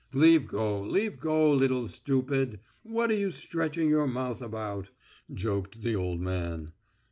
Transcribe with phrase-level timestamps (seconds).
[0.13, 2.59] "Leave go, leave go, little stupid.
[2.81, 4.89] What are you stretching your mouth about?"
[5.31, 6.71] joked the old man.